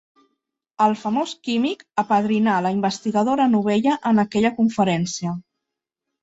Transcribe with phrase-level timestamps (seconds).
[0.85, 5.37] El famós químic apadrinà la investigadora novella en aquella conferència.